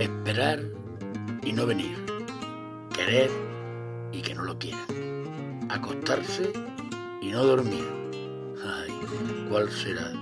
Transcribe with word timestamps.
Esperar 0.00 0.60
y 1.42 1.52
no 1.52 1.66
venir. 1.66 1.96
Querer 2.94 3.30
y 4.12 4.22
que 4.22 4.34
no 4.34 4.42
lo 4.42 4.58
quieran. 4.58 5.68
Acostarse 5.70 6.52
y 7.22 7.30
no 7.30 7.44
dormir. 7.44 7.84
Ay, 8.64 8.90
¿cuál 9.48 9.70
será 9.70 10.12